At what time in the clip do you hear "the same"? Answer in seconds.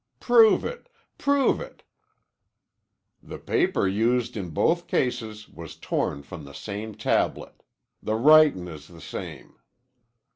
6.43-6.95, 8.87-9.57